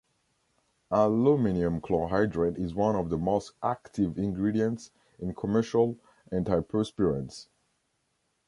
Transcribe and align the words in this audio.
Aluminium 0.89 1.79
chlorohydrate 1.79 2.57
is 2.57 2.73
one 2.73 2.95
of 2.95 3.11
the 3.11 3.19
most 3.19 3.59
common 3.61 3.75
active 3.77 4.17
ingredients 4.17 4.89
in 5.19 5.35
commercial 5.35 5.99
antiperspirants. 6.31 7.49